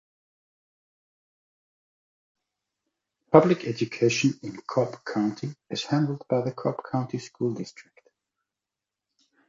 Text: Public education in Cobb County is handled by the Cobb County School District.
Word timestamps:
Public 3.31 3.65
education 3.67 4.33
in 4.41 4.57
Cobb 4.65 4.97
County 5.05 5.53
is 5.69 5.83
handled 5.85 6.25
by 6.27 6.41
the 6.41 6.51
Cobb 6.53 6.77
County 6.91 7.19
School 7.19 7.53
District. 7.53 8.09